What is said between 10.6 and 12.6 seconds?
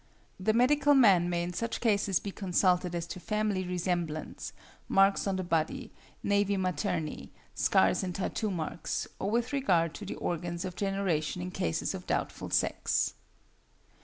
of generation in cases of doubtful